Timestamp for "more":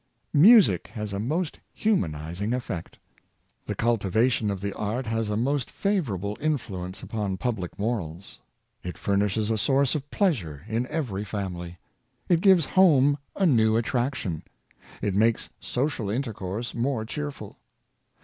16.73-17.05